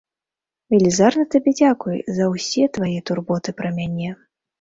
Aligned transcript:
Велізарны 0.73 1.25
табе 1.35 1.51
дзякуй 1.59 1.97
за 2.15 2.25
ўсе 2.31 2.63
твае 2.79 2.95
турботы 3.11 3.49
пра 3.61 3.69
мяне. 3.77 4.09